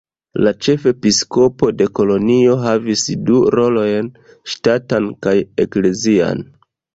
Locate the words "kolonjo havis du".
1.99-3.37